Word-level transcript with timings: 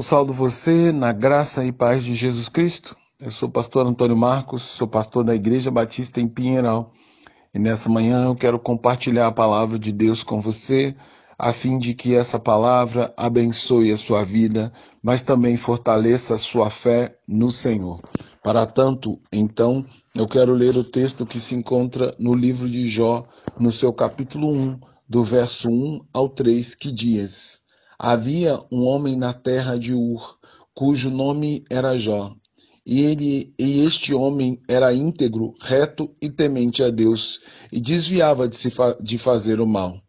Eu 0.00 0.02
saldo 0.02 0.32
você 0.32 0.92
na 0.92 1.12
graça 1.12 1.62
e 1.62 1.70
paz 1.70 2.02
de 2.02 2.14
Jesus 2.14 2.48
Cristo. 2.48 2.96
Eu 3.20 3.30
sou 3.30 3.50
o 3.50 3.52
pastor 3.52 3.86
Antônio 3.86 4.16
Marcos, 4.16 4.62
sou 4.62 4.88
pastor 4.88 5.22
da 5.22 5.34
Igreja 5.34 5.70
Batista 5.70 6.22
em 6.22 6.26
Pinheiral. 6.26 6.94
E 7.52 7.58
nessa 7.58 7.90
manhã 7.90 8.24
eu 8.24 8.34
quero 8.34 8.58
compartilhar 8.58 9.26
a 9.26 9.30
palavra 9.30 9.78
de 9.78 9.92
Deus 9.92 10.22
com 10.22 10.40
você, 10.40 10.96
a 11.38 11.52
fim 11.52 11.76
de 11.76 11.92
que 11.92 12.14
essa 12.14 12.40
palavra 12.40 13.12
abençoe 13.14 13.92
a 13.92 13.98
sua 13.98 14.24
vida, 14.24 14.72
mas 15.02 15.20
também 15.20 15.58
fortaleça 15.58 16.34
a 16.34 16.38
sua 16.38 16.70
fé 16.70 17.18
no 17.28 17.50
Senhor. 17.50 18.00
Para 18.42 18.64
tanto, 18.64 19.20
então, 19.30 19.84
eu 20.14 20.26
quero 20.26 20.54
ler 20.54 20.78
o 20.78 20.82
texto 20.82 21.26
que 21.26 21.38
se 21.38 21.54
encontra 21.54 22.16
no 22.18 22.32
livro 22.32 22.70
de 22.70 22.88
Jó, 22.88 23.26
no 23.58 23.70
seu 23.70 23.92
capítulo 23.92 24.50
1, 24.50 24.80
do 25.06 25.22
verso 25.22 25.68
1 25.68 26.00
ao 26.10 26.26
3, 26.26 26.74
que 26.74 26.90
diz: 26.90 27.60
Havia 28.02 28.58
um 28.72 28.86
homem 28.86 29.14
na 29.14 29.34
terra 29.34 29.78
de 29.78 29.92
Ur, 29.92 30.38
cujo 30.72 31.10
nome 31.10 31.62
era 31.68 31.98
Jó. 31.98 32.34
E, 32.86 33.02
ele, 33.02 33.52
e 33.58 33.80
este 33.80 34.14
homem 34.14 34.58
era 34.66 34.94
íntegro, 34.94 35.52
reto 35.60 36.10
e 36.18 36.30
temente 36.30 36.82
a 36.82 36.88
Deus, 36.88 37.40
e 37.70 37.78
desviava 37.78 38.48
de, 38.48 38.56
se 38.56 38.70
fa 38.70 38.96
de 38.98 39.18
fazer 39.18 39.60
o 39.60 39.66
mal. 39.66 40.00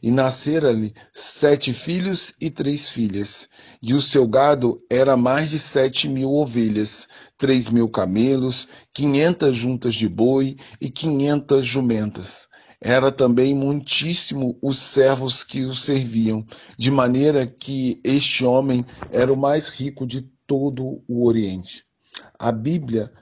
E 0.00 0.12
nasceram-lhe 0.12 0.94
sete 1.12 1.72
filhos 1.72 2.32
e 2.40 2.50
três 2.50 2.88
filhas. 2.88 3.48
E 3.82 3.94
o 3.94 4.00
seu 4.00 4.28
gado 4.28 4.78
era 4.88 5.16
mais 5.16 5.50
de 5.50 5.58
sete 5.58 6.08
mil 6.08 6.30
ovelhas, 6.30 7.08
três 7.36 7.68
mil 7.68 7.88
camelos, 7.88 8.68
quinhentas 8.94 9.56
juntas 9.56 9.96
de 9.96 10.08
boi 10.08 10.56
e 10.80 10.88
quinhentas 10.88 11.66
jumentas 11.66 12.48
era 12.80 13.12
também 13.12 13.54
muitíssimo 13.54 14.58
os 14.62 14.78
servos 14.78 15.44
que 15.44 15.64
o 15.64 15.74
serviam, 15.74 16.46
de 16.78 16.90
maneira 16.90 17.46
que 17.46 18.00
este 18.02 18.44
homem 18.44 18.86
era 19.10 19.32
o 19.32 19.36
mais 19.36 19.68
rico 19.68 20.06
de 20.06 20.22
todo 20.46 21.02
o 21.06 21.26
Oriente. 21.26 21.84
A 22.38 22.50
Bíblia 22.50 23.12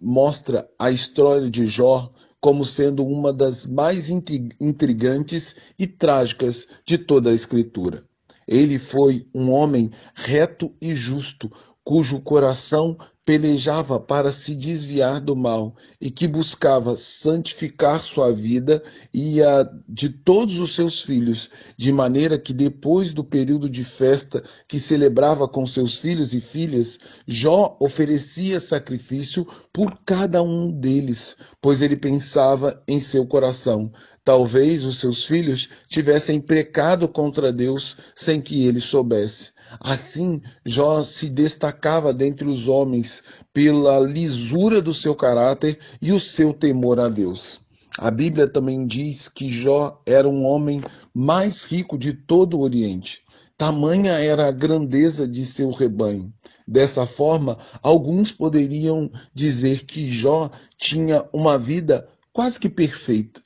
mostra 0.00 0.68
a 0.78 0.90
história 0.90 1.48
de 1.48 1.66
Jó 1.66 2.12
como 2.40 2.64
sendo 2.64 3.04
uma 3.04 3.32
das 3.32 3.66
mais 3.66 4.08
intrigantes 4.08 5.56
e 5.78 5.86
trágicas 5.86 6.66
de 6.84 6.98
toda 6.98 7.30
a 7.30 7.34
Escritura. 7.34 8.04
Ele 8.46 8.78
foi 8.78 9.26
um 9.34 9.50
homem 9.50 9.90
reto 10.14 10.72
e 10.80 10.94
justo, 10.94 11.50
cujo 11.86 12.20
coração 12.20 12.98
pelejava 13.24 14.00
para 14.00 14.32
se 14.32 14.56
desviar 14.56 15.20
do 15.20 15.36
mal 15.36 15.76
e 16.00 16.10
que 16.10 16.26
buscava 16.26 16.96
santificar 16.96 18.02
sua 18.02 18.32
vida 18.32 18.82
e 19.14 19.40
a 19.40 19.64
de 19.88 20.08
todos 20.08 20.58
os 20.58 20.74
seus 20.74 21.02
filhos, 21.02 21.48
de 21.76 21.92
maneira 21.92 22.40
que 22.40 22.52
depois 22.52 23.12
do 23.12 23.22
período 23.22 23.70
de 23.70 23.84
festa 23.84 24.42
que 24.66 24.80
celebrava 24.80 25.46
com 25.46 25.64
seus 25.64 25.96
filhos 25.96 26.34
e 26.34 26.40
filhas, 26.40 26.98
Jó 27.24 27.76
oferecia 27.80 28.58
sacrifício 28.58 29.46
por 29.72 29.96
cada 30.04 30.42
um 30.42 30.68
deles, 30.68 31.36
pois 31.62 31.80
ele 31.80 31.96
pensava 31.96 32.82
em 32.88 33.00
seu 33.00 33.24
coração. 33.24 33.92
Talvez 34.24 34.84
os 34.84 34.98
seus 34.98 35.24
filhos 35.24 35.68
tivessem 35.86 36.40
pecado 36.40 37.06
contra 37.06 37.52
Deus 37.52 37.96
sem 38.16 38.40
que 38.40 38.66
ele 38.66 38.80
soubesse. 38.80 39.55
Assim, 39.80 40.40
Jó 40.64 41.02
se 41.04 41.28
destacava 41.28 42.12
dentre 42.12 42.46
os 42.46 42.68
homens 42.68 43.22
pela 43.52 43.98
lisura 44.00 44.80
do 44.80 44.94
seu 44.94 45.14
caráter 45.14 45.78
e 46.00 46.12
o 46.12 46.20
seu 46.20 46.52
temor 46.52 47.00
a 47.00 47.08
Deus. 47.08 47.60
A 47.98 48.10
Bíblia 48.10 48.46
também 48.46 48.86
diz 48.86 49.28
que 49.28 49.50
Jó 49.50 50.02
era 50.04 50.28
um 50.28 50.44
homem 50.44 50.82
mais 51.14 51.64
rico 51.64 51.96
de 51.98 52.12
todo 52.12 52.58
o 52.58 52.60
Oriente. 52.60 53.22
Tamanha 53.56 54.12
era 54.12 54.48
a 54.48 54.52
grandeza 54.52 55.26
de 55.26 55.46
seu 55.46 55.70
rebanho. 55.70 56.32
Dessa 56.68 57.06
forma, 57.06 57.58
alguns 57.82 58.30
poderiam 58.30 59.10
dizer 59.32 59.84
que 59.86 60.08
Jó 60.08 60.50
tinha 60.76 61.24
uma 61.32 61.58
vida 61.58 62.06
quase 62.32 62.60
que 62.60 62.68
perfeita. 62.68 63.40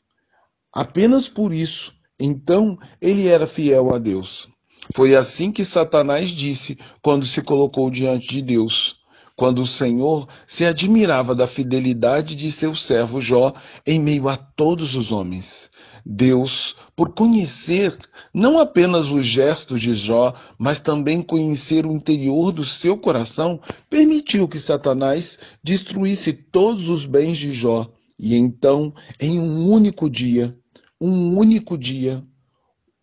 Apenas 0.72 1.28
por 1.28 1.52
isso, 1.52 1.92
então, 2.18 2.78
ele 3.00 3.28
era 3.28 3.46
fiel 3.46 3.94
a 3.94 3.98
Deus. 3.98 4.48
Foi 4.92 5.14
assim 5.14 5.52
que 5.52 5.64
Satanás 5.64 6.30
disse 6.30 6.76
quando 7.00 7.24
se 7.24 7.42
colocou 7.42 7.90
diante 7.90 8.28
de 8.28 8.42
Deus, 8.42 8.96
quando 9.36 9.62
o 9.62 9.66
Senhor 9.66 10.28
se 10.46 10.64
admirava 10.64 11.34
da 11.34 11.46
fidelidade 11.46 12.34
de 12.34 12.50
seu 12.50 12.74
servo 12.74 13.20
Jó 13.20 13.54
em 13.86 14.00
meio 14.00 14.28
a 14.28 14.36
todos 14.36 14.96
os 14.96 15.12
homens. 15.12 15.70
Deus, 16.04 16.74
por 16.96 17.14
conhecer 17.14 17.96
não 18.34 18.58
apenas 18.58 19.10
os 19.10 19.24
gestos 19.24 19.80
de 19.80 19.94
Jó, 19.94 20.34
mas 20.58 20.80
também 20.80 21.22
conhecer 21.22 21.86
o 21.86 21.92
interior 21.92 22.52
do 22.52 22.64
seu 22.64 22.96
coração, 22.96 23.60
permitiu 23.88 24.48
que 24.48 24.58
Satanás 24.58 25.38
destruísse 25.62 26.32
todos 26.32 26.88
os 26.88 27.06
bens 27.06 27.38
de 27.38 27.52
Jó. 27.52 27.90
E 28.18 28.34
então, 28.34 28.92
em 29.20 29.38
um 29.38 29.70
único 29.70 30.10
dia, 30.10 30.56
um 31.00 31.38
único 31.38 31.78
dia, 31.78 32.22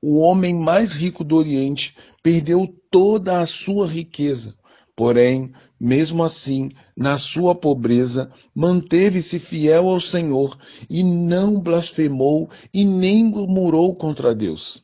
o 0.02 0.20
homem 0.20 0.54
mais 0.56 0.94
rico 0.94 1.24
do 1.24 1.36
Oriente 1.36 1.96
perdeu 2.22 2.68
toda 2.92 3.40
a 3.40 3.46
sua 3.46 3.88
riqueza. 3.88 4.56
Porém, 4.96 5.54
mesmo 5.80 6.24
assim, 6.24 6.72
na 6.96 7.18
sua 7.18 7.54
pobreza, 7.54 8.32
manteve-se 8.54 9.38
fiel 9.38 9.88
ao 9.88 10.02
Senhor 10.02 10.58
e 10.90 11.04
não 11.04 11.62
blasfemou 11.62 12.50
e 12.74 12.84
nem 12.84 13.24
murmurou 13.24 13.96
contra 13.96 14.34
Deus. 14.34 14.82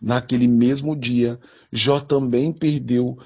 Naquele 0.00 0.46
mesmo 0.46 0.94
dia, 0.94 1.40
Jó 1.72 1.98
também 1.98 2.52
perdeu 2.52 3.18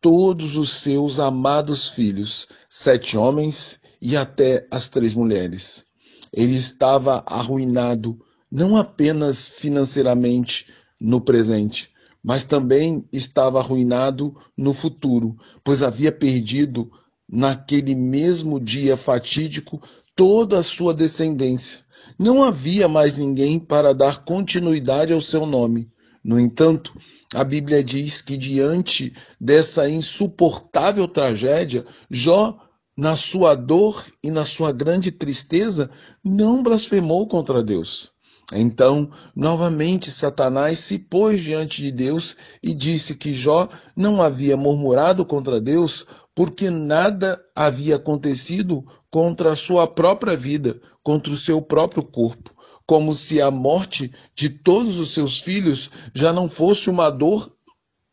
todos 0.00 0.56
os 0.56 0.70
seus 0.70 1.18
amados 1.18 1.88
filhos, 1.88 2.46
sete 2.68 3.16
homens 3.16 3.80
e 4.02 4.16
até 4.16 4.66
as 4.70 4.88
três 4.88 5.14
mulheres. 5.14 5.84
Ele 6.32 6.56
estava 6.56 7.22
arruinado 7.26 8.18
não 8.50 8.76
apenas 8.76 9.48
financeiramente 9.48 10.66
no 11.00 11.20
presente, 11.20 11.90
mas 12.22 12.44
também 12.44 13.04
estava 13.12 13.58
arruinado 13.58 14.36
no 14.56 14.74
futuro, 14.74 15.36
pois 15.64 15.82
havia 15.82 16.10
perdido 16.10 16.90
naquele 17.28 17.94
mesmo 17.94 18.58
dia 18.58 18.96
fatídico 18.96 19.80
toda 20.16 20.58
a 20.58 20.62
sua 20.62 20.92
descendência. 20.92 21.78
Não 22.18 22.42
havia 22.42 22.88
mais 22.88 23.16
ninguém 23.16 23.58
para 23.58 23.94
dar 23.94 24.24
continuidade 24.24 25.12
ao 25.12 25.20
seu 25.20 25.46
nome. 25.46 25.90
No 26.22 26.38
entanto, 26.38 26.92
a 27.32 27.42
Bíblia 27.44 27.82
diz 27.82 28.20
que 28.20 28.36
diante 28.36 29.14
dessa 29.40 29.88
insuportável 29.88 31.08
tragédia, 31.08 31.86
Jó, 32.10 32.58
na 32.96 33.16
sua 33.16 33.54
dor 33.54 34.04
e 34.22 34.30
na 34.30 34.44
sua 34.44 34.72
grande 34.72 35.10
tristeza, 35.10 35.90
não 36.22 36.62
blasfemou 36.62 37.26
contra 37.26 37.62
Deus. 37.62 38.12
Então, 38.52 39.10
novamente, 39.34 40.10
Satanás 40.10 40.80
se 40.80 40.98
pôs 40.98 41.40
diante 41.40 41.82
de 41.82 41.92
Deus 41.92 42.36
e 42.62 42.74
disse 42.74 43.14
que 43.14 43.32
Jó 43.32 43.68
não 43.94 44.20
havia 44.20 44.56
murmurado 44.56 45.24
contra 45.24 45.60
Deus 45.60 46.04
porque 46.34 46.70
nada 46.70 47.40
havia 47.54 47.96
acontecido 47.96 48.84
contra 49.10 49.52
a 49.52 49.56
sua 49.56 49.86
própria 49.86 50.36
vida, 50.36 50.80
contra 51.02 51.32
o 51.32 51.36
seu 51.36 51.60
próprio 51.60 52.02
corpo, 52.02 52.54
como 52.86 53.14
se 53.14 53.40
a 53.40 53.50
morte 53.50 54.12
de 54.34 54.48
todos 54.48 54.98
os 54.98 55.12
seus 55.12 55.40
filhos 55.40 55.90
já 56.14 56.32
não 56.32 56.48
fosse 56.48 56.88
uma 56.88 57.10
dor 57.10 57.52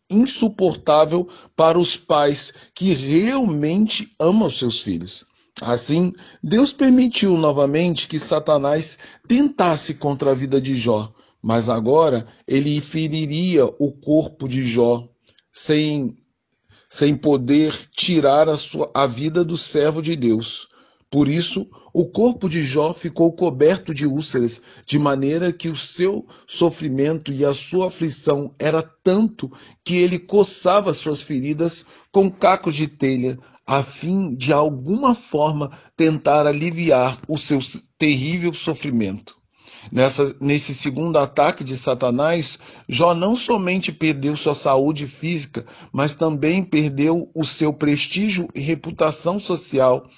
insuportável 0.10 1.28
para 1.56 1.78
os 1.78 1.98
pais 1.98 2.54
que 2.74 2.94
realmente 2.94 4.14
amam 4.20 4.50
seus 4.50 4.82
filhos. 4.82 5.26
Assim, 5.62 6.14
Deus 6.44 6.72
permitiu 6.72 7.36
novamente 7.38 8.08
que 8.08 8.20
Satanás 8.20 8.98
tentasse 9.28 9.96
contra 9.96 10.32
a 10.32 10.36
vida 10.36 10.62
de 10.62 10.76
Jó, 10.76 11.12
mas 11.42 11.68
agora 11.68 12.28
ele 12.48 12.80
feriria 12.80 13.66
o 13.66 13.92
corpo 13.92 14.48
de 14.48 14.64
Jó, 14.64 15.08
sem, 15.52 16.16
sem 16.90 17.16
poder 17.16 17.74
tirar 17.92 18.48
a, 18.48 18.58
sua, 18.58 18.92
a 18.94 19.08
vida 19.08 19.44
do 19.44 19.58
servo 19.58 20.02
de 20.02 20.16
Deus. 20.16 20.68
Por 21.10 21.28
isso, 21.28 21.68
o 21.94 22.06
corpo 22.06 22.48
de 22.48 22.64
Jó 22.64 22.94
ficou 22.94 23.34
coberto 23.34 23.94
de 23.94 24.06
úlceras, 24.06 24.62
de 24.86 25.00
maneira 25.00 25.52
que 25.52 25.70
o 25.70 25.76
seu 25.76 26.28
sofrimento 26.46 27.32
e 27.32 27.44
a 27.44 27.54
sua 27.54 27.88
aflição 27.88 28.54
era 28.60 28.84
tanto 28.84 29.52
que 29.84 29.96
ele 29.96 30.20
coçava 30.20 30.94
suas 30.94 31.24
feridas 31.24 31.86
com 32.12 32.30
cacos 32.30 32.76
de 32.76 32.88
telha, 32.88 33.40
a 33.68 33.84
fim 33.84 34.34
de 34.34 34.54
alguma 34.54 35.14
forma 35.14 35.72
tentar 35.96 36.48
aliviar 36.48 37.20
o 37.28 37.38
seu 37.38 37.60
terrível 38.00 38.54
sofrimento. 38.54 39.36
Nessa, 39.92 40.36
nesse 40.40 40.74
segundo 40.74 41.18
ataque 41.18 41.64
de 41.64 41.76
Satanás, 41.78 42.58
Jó 42.88 43.14
não 43.14 43.36
somente 43.36 43.92
perdeu 43.92 44.36
sua 44.36 44.56
saúde 44.56 45.08
física, 45.08 45.66
mas 45.92 46.14
também 46.14 46.64
perdeu 46.64 47.30
o 47.36 47.44
seu 47.44 47.74
prestígio 47.74 48.48
e 48.56 48.62
reputação 48.62 49.40
social, 49.40 50.10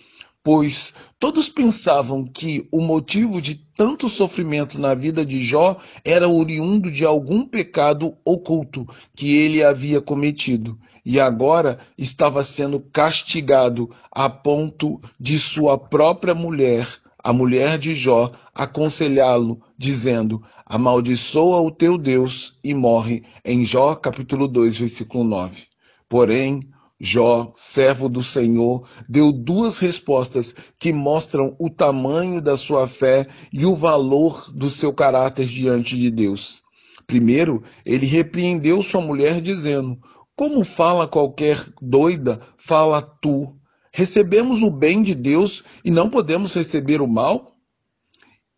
pois 0.44 0.94
todos 1.20 1.50
pensavam 1.50 2.26
que 2.26 2.68
o 2.72 2.82
motivo 2.82 3.42
de 3.42 3.56
tanto 3.56 4.08
sofrimento 4.08 4.80
na 4.80 4.94
vida 4.94 5.26
de 5.26 5.42
Jó 5.42 5.78
era 6.04 6.28
oriundo 6.28 6.92
de 6.92 7.06
algum 7.06 7.46
pecado 7.46 8.16
oculto 8.24 8.88
que 9.16 9.36
ele 9.36 9.64
havia 9.64 10.00
cometido, 10.02 10.78
e 11.06 11.20
agora 11.20 11.80
estava 11.98 12.44
sendo 12.44 12.80
castigado 12.80 13.90
a 14.12 14.30
ponto 14.30 15.02
de 15.20 15.40
sua 15.40 15.78
própria 15.78 16.34
mulher, 16.34 16.88
a 17.22 17.34
mulher 17.34 17.78
de 17.78 17.94
Jó, 17.96 18.32
aconselhá-lo, 18.54 19.62
dizendo: 19.78 20.42
Amaldiçoa 20.66 21.62
o 21.62 21.72
teu 21.72 21.98
Deus 21.98 22.58
e 22.64 22.74
morre, 22.74 23.24
em 23.44 23.66
Jó 23.66 23.96
capítulo 23.96 24.48
2, 24.48 24.80
versículo 24.80 25.24
9. 25.24 25.64
Porém, 26.08 26.62
Jó, 27.02 27.54
servo 27.56 28.10
do 28.10 28.22
Senhor, 28.22 28.86
deu 29.08 29.32
duas 29.32 29.78
respostas 29.78 30.54
que 30.78 30.92
mostram 30.92 31.56
o 31.58 31.70
tamanho 31.70 32.42
da 32.42 32.58
sua 32.58 32.90
fé 32.90 33.26
e 33.54 33.66
o 33.66 33.74
valor 33.74 34.52
do 34.54 34.70
seu 34.70 34.94
caráter 34.94 35.46
diante 35.46 35.98
de 35.98 36.12
Deus. 36.12 36.62
Primeiro, 37.08 37.64
ele 37.86 38.06
repreendeu 38.06 38.84
sua 38.84 39.00
mulher, 39.00 39.40
dizendo: 39.40 39.98
Como 40.36 40.66
fala 40.66 41.08
qualquer 41.08 41.66
doida, 41.82 42.42
fala 42.58 43.02
tu. 43.02 43.56
Recebemos 43.94 44.62
o 44.62 44.70
bem 44.70 45.02
de 45.02 45.16
Deus 45.16 45.64
e 45.86 45.90
não 45.90 46.10
podemos 46.10 46.54
receber 46.54 47.02
o 47.02 47.08
mal? 47.08 47.56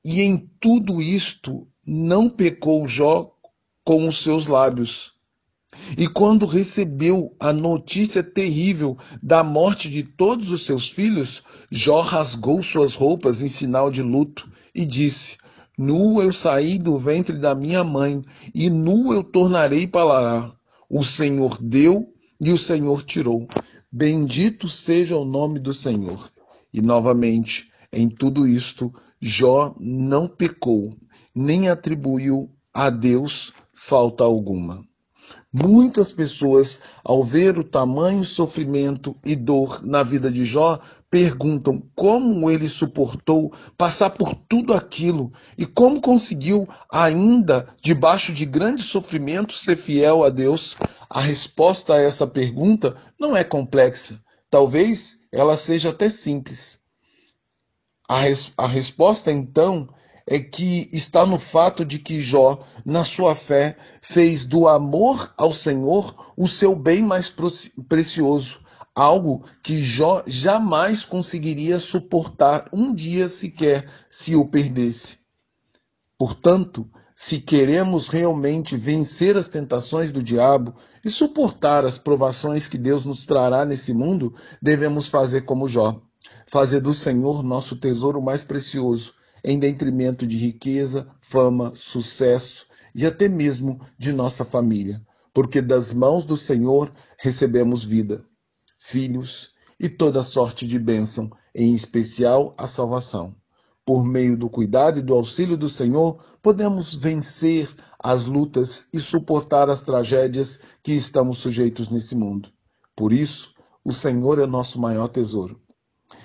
E 0.03 0.21
em 0.21 0.49
tudo 0.59 0.99
isto 0.99 1.67
não 1.85 2.27
pecou 2.27 2.87
Jó 2.87 3.31
com 3.85 4.07
os 4.07 4.17
seus 4.17 4.47
lábios 4.47 5.20
e 5.97 6.07
quando 6.07 6.45
recebeu 6.45 7.35
a 7.39 7.51
notícia 7.51 8.23
terrível 8.23 8.97
da 9.21 9.43
morte 9.43 9.89
de 9.89 10.03
todos 10.03 10.51
os 10.51 10.65
seus 10.65 10.89
filhos, 10.89 11.43
Jó 11.69 12.01
rasgou 12.01 12.61
suas 12.63 12.93
roupas 12.93 13.41
em 13.41 13.47
sinal 13.47 13.91
de 13.91 14.01
luto 14.01 14.49
e 14.73 14.85
disse: 14.85 15.37
Nu 15.77 16.21
eu 16.21 16.31
saí 16.31 16.77
do 16.77 16.97
ventre 16.97 17.37
da 17.37 17.53
minha 17.55 17.83
mãe, 17.83 18.21
e 18.53 18.69
nu 18.69 19.13
eu 19.13 19.23
tornarei 19.23 19.87
para 19.87 20.03
lá. 20.03 20.55
O 20.89 21.03
Senhor 21.03 21.57
deu 21.61 22.13
e 22.39 22.51
o 22.51 22.57
Senhor 22.57 23.03
tirou. 23.03 23.47
Bendito 23.91 24.67
seja 24.67 25.17
o 25.17 25.25
nome 25.25 25.59
do 25.59 25.73
Senhor. 25.73 26.31
E 26.73 26.81
novamente, 26.81 27.71
em 27.91 28.09
tudo 28.09 28.47
isto, 28.47 28.93
Jó 29.19 29.75
não 29.79 30.27
pecou, 30.27 30.93
nem 31.35 31.69
atribuiu 31.69 32.49
a 32.73 32.89
Deus 32.89 33.53
falta 33.73 34.23
alguma. 34.23 34.83
Muitas 35.53 36.13
pessoas, 36.13 36.79
ao 37.03 37.21
ver 37.25 37.59
o 37.59 37.63
tamanho 37.63 38.23
sofrimento 38.23 39.17
e 39.25 39.35
dor 39.35 39.85
na 39.85 40.01
vida 40.01 40.31
de 40.31 40.45
Jó, 40.45 40.79
perguntam 41.09 41.83
como 41.93 42.49
ele 42.49 42.69
suportou 42.69 43.51
passar 43.77 44.11
por 44.11 44.33
tudo 44.33 44.73
aquilo 44.73 45.33
e 45.57 45.65
como 45.65 45.99
conseguiu, 45.99 46.65
ainda 46.89 47.67
debaixo 47.81 48.31
de 48.31 48.45
grande 48.45 48.81
sofrimento, 48.81 49.51
ser 49.51 49.75
fiel 49.75 50.23
a 50.23 50.29
Deus. 50.29 50.77
A 51.09 51.19
resposta 51.19 51.95
a 51.95 52.01
essa 52.01 52.25
pergunta 52.25 52.95
não 53.19 53.35
é 53.35 53.43
complexa. 53.43 54.21
Talvez 54.49 55.17
ela 55.33 55.57
seja 55.57 55.89
até 55.89 56.09
simples. 56.09 56.79
A, 58.07 58.21
res 58.21 58.53
a 58.55 58.67
resposta, 58.67 59.29
então, 59.29 59.89
é 60.31 60.39
que 60.39 60.89
está 60.93 61.25
no 61.25 61.37
fato 61.37 61.83
de 61.83 61.99
que 61.99 62.21
Jó, 62.21 62.63
na 62.85 63.03
sua 63.03 63.35
fé, 63.35 63.77
fez 64.01 64.45
do 64.45 64.65
amor 64.65 65.33
ao 65.35 65.51
Senhor 65.51 66.31
o 66.37 66.47
seu 66.47 66.73
bem 66.73 67.03
mais 67.03 67.29
precioso, 67.89 68.61
algo 68.95 69.43
que 69.61 69.81
Jó 69.81 70.23
jamais 70.25 71.03
conseguiria 71.03 71.79
suportar 71.79 72.69
um 72.71 72.95
dia 72.95 73.27
sequer 73.27 73.85
se 74.09 74.33
o 74.33 74.45
perdesse. 74.45 75.19
Portanto, 76.17 76.89
se 77.13 77.37
queremos 77.37 78.07
realmente 78.07 78.77
vencer 78.77 79.35
as 79.35 79.49
tentações 79.49 80.13
do 80.13 80.23
diabo 80.23 80.73
e 81.03 81.09
suportar 81.09 81.83
as 81.83 81.97
provações 81.97 82.69
que 82.69 82.77
Deus 82.77 83.03
nos 83.03 83.25
trará 83.25 83.65
nesse 83.65 83.93
mundo, 83.93 84.33
devemos 84.61 85.09
fazer 85.09 85.41
como 85.41 85.67
Jó, 85.67 86.01
fazer 86.47 86.79
do 86.79 86.93
Senhor 86.93 87.43
nosso 87.43 87.75
tesouro 87.75 88.21
mais 88.21 88.45
precioso 88.45 89.19
em 89.43 89.57
detrimento 89.57 90.25
de 90.25 90.37
riqueza, 90.37 91.07
fama, 91.21 91.73
sucesso 91.75 92.65
e 92.93 93.05
até 93.05 93.27
mesmo 93.27 93.79
de 93.97 94.11
nossa 94.13 94.43
família, 94.45 95.01
porque 95.33 95.61
das 95.61 95.93
mãos 95.93 96.25
do 96.25 96.35
Senhor 96.35 96.91
recebemos 97.17 97.83
vida, 97.83 98.23
filhos 98.77 99.51
e 99.79 99.89
toda 99.89 100.23
sorte 100.23 100.67
de 100.67 100.77
bênção, 100.77 101.31
em 101.55 101.73
especial 101.73 102.53
a 102.57 102.67
salvação. 102.67 103.35
Por 103.85 104.05
meio 104.05 104.37
do 104.37 104.49
cuidado 104.49 104.99
e 104.99 105.01
do 105.01 105.13
auxílio 105.13 105.57
do 105.57 105.67
Senhor, 105.67 106.23
podemos 106.41 106.95
vencer 106.95 107.73
as 107.97 108.25
lutas 108.25 108.85
e 108.93 108.99
suportar 108.99 109.69
as 109.69 109.81
tragédias 109.81 110.59
que 110.83 110.91
estamos 110.91 111.39
sujeitos 111.39 111.89
nesse 111.89 112.15
mundo. 112.15 112.49
Por 112.95 113.11
isso, 113.11 113.55
o 113.83 113.91
Senhor 113.91 114.39
é 114.39 114.45
nosso 114.45 114.79
maior 114.79 115.07
tesouro. 115.07 115.59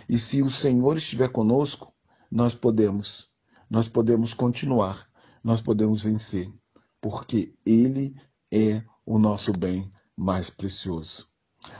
E 0.08 0.18
se 0.18 0.42
o 0.42 0.50
Senhor 0.50 0.96
estiver 0.96 1.28
conosco, 1.28 1.92
nós 2.30 2.54
podemos, 2.54 3.28
nós 3.70 3.88
podemos 3.88 4.34
continuar, 4.34 5.08
nós 5.42 5.60
podemos 5.60 6.02
vencer, 6.02 6.52
porque 7.00 7.54
Ele 7.64 8.16
é 8.50 8.82
o 9.04 9.18
nosso 9.18 9.52
bem 9.52 9.90
mais 10.16 10.50
precioso. 10.50 11.28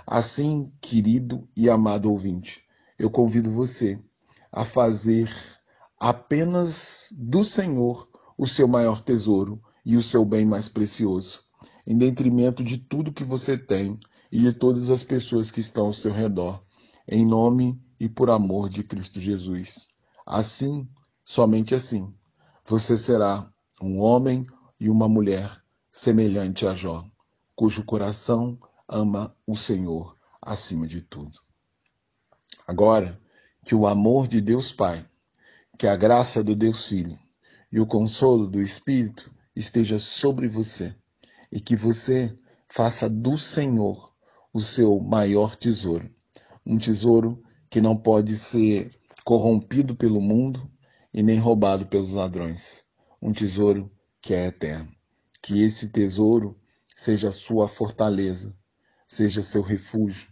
Assim, 0.07 0.73
querido 0.81 1.49
e 1.57 1.71
amado 1.71 2.11
ouvinte, 2.11 2.63
eu 2.99 3.11
convido 3.11 3.51
você 3.51 3.99
a 4.53 4.65
fazer 4.65 5.31
apenas 5.99 7.09
do 7.13 7.45
Senhor 7.45 8.09
o 8.37 8.47
seu 8.47 8.69
maior 8.69 9.01
tesouro 9.01 9.61
e 9.85 9.97
o 9.97 10.03
seu 10.03 10.25
bem 10.25 10.45
mais 10.45 10.69
precioso, 10.69 11.43
em 11.87 11.97
detrimento 11.97 12.63
de 12.63 12.77
tudo 12.77 13.13
que 13.13 13.25
você 13.25 13.57
tem 13.57 13.99
e 14.31 14.41
de 14.41 14.53
todas 14.53 14.91
as 14.91 15.03
pessoas 15.03 15.51
que 15.51 15.61
estão 15.61 15.87
ao 15.87 15.93
seu 15.93 16.13
redor, 16.13 16.63
em 17.09 17.25
nome 17.25 17.81
e 17.99 18.09
por 18.09 18.31
amor 18.31 18.69
de 18.69 18.83
Cristo 18.83 19.21
Jesus. 19.21 19.89
Assim, 20.27 20.89
somente 21.25 21.73
assim, 21.73 22.13
você 22.65 22.99
será 22.99 23.49
um 23.81 24.01
homem 24.01 24.45
e 24.81 24.91
uma 24.91 25.09
mulher 25.09 25.63
semelhante 25.93 26.67
a 26.67 26.75
Jó, 26.75 27.09
cujo 27.55 27.85
coração 27.85 28.59
ama 28.89 29.37
o 29.47 29.55
Senhor 29.55 30.17
acima 30.43 30.85
de 30.85 31.01
tudo. 31.01 31.39
Agora, 32.67 33.21
que 33.65 33.73
o 33.73 33.87
amor 33.87 34.27
de 34.27 34.41
Deus 34.41 34.73
Pai, 34.73 35.09
que 35.79 35.87
a 35.87 35.95
graça 35.95 36.43
do 36.43 36.57
Deus 36.57 36.87
Filho 36.87 37.17
e 37.71 37.79
o 37.79 37.87
consolo 37.87 38.49
do 38.49 38.61
Espírito 38.61 39.33
esteja 39.55 39.99
sobre 39.99 40.49
você 40.49 40.95
e 41.53 41.61
que 41.61 41.77
você 41.77 42.37
faça 42.67 43.09
do 43.09 43.39
Senhor 43.39 44.13
o 44.53 44.61
seu 44.61 44.99
maior 44.99 45.55
tesouro, 45.55 46.11
um 46.65 46.79
tesouro 46.79 47.41
que 47.71 47.81
não 47.81 47.97
pode 47.97 48.37
ser 48.37 48.91
corrompido 49.27 49.97
pelo 49.97 50.21
mundo 50.21 50.71
e 51.13 51.21
nem 51.21 51.37
roubado 51.37 51.85
pelos 51.87 52.13
ladrões. 52.13 52.85
Um 53.21 53.33
tesouro 53.33 53.91
que 54.23 54.33
é 54.33 54.47
eterno. 54.47 54.89
Que 55.43 55.65
esse 55.65 55.89
tesouro 55.89 56.57
seja 56.87 57.33
sua 57.33 57.67
fortaleza, 57.67 58.57
seja 59.05 59.43
seu 59.43 59.63
refúgio 59.63 60.29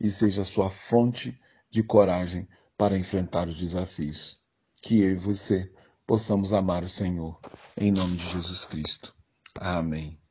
e 0.00 0.10
seja 0.10 0.44
sua 0.44 0.68
fonte 0.68 1.40
de 1.70 1.84
coragem 1.84 2.48
para 2.76 2.98
enfrentar 2.98 3.46
os 3.46 3.56
desafios. 3.56 4.42
Que 4.82 5.00
eu 5.00 5.12
e 5.12 5.14
você 5.16 5.72
possamos 6.04 6.52
amar 6.52 6.82
o 6.82 6.88
Senhor, 6.88 7.38
em 7.76 7.92
nome 7.92 8.16
de 8.16 8.28
Jesus 8.30 8.64
Cristo. 8.64 9.14
Amém. 9.54 10.23